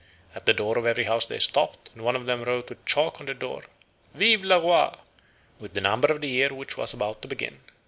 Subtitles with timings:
[0.33, 3.19] At the door of every house they stopped, and one of them wrote with chalk
[3.21, 3.65] on the door
[4.15, 4.95] vive le roi!
[5.59, 7.59] with the number of the year which was about to begin.